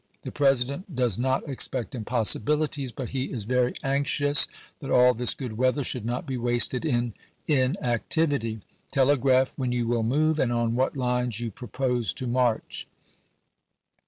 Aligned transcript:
The 0.23 0.31
President 0.31 0.95
does 0.95 1.19
not 1.19 1.47
expect 1.47 1.93
impossibilities, 1.93 2.91
but 2.91 3.09
he 3.09 3.25
is 3.25 3.43
very 3.43 3.75
anxious 3.83 4.47
that 4.79 4.89
all 4.89 5.13
this 5.13 5.35
good 5.35 5.59
weather 5.59 5.83
should 5.83 6.05
not 6.07 6.25
be 6.25 6.37
wasted 6.37 6.83
in 6.85 7.13
inactivity. 7.45 8.61
Telegraph 8.91 9.53
when 9.57 9.71
you 9.71 9.85
will 9.85 10.01
move 10.01 10.39
and 10.39 10.51
on 10.51 10.73
what 10.73 10.97
lines 10.97 11.39
you 11.39 11.51
Ibid. 11.51 11.55
propose 11.55 12.13
to 12.13 12.25
march. 12.25 12.87